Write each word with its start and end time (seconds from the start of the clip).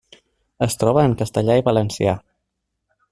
Es 0.67 0.77
troba 0.83 1.03
en 1.09 1.13
castellà 1.19 1.59
i 1.61 1.65
valencià. 1.71 2.17